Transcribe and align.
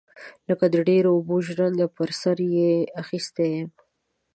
لکه 0.47 0.65
د 0.73 0.75
ډيرو 0.87 1.09
اوبو 1.15 1.35
ژرنده 1.45 1.87
پر 1.97 2.09
سر 2.21 2.37
يې 2.55 2.71
اخيستى 3.01 3.45
يم. 3.55 3.69